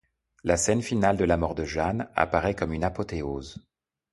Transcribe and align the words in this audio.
La 0.43 0.57
scène 0.57 0.81
finale 0.81 1.15
de 1.15 1.25
la 1.25 1.37
mort 1.37 1.53
de 1.53 1.63
Jeanne 1.63 2.09
apparaît 2.15 2.55
comme 2.55 2.73
une 2.73 2.83
apothéose. 2.83 3.63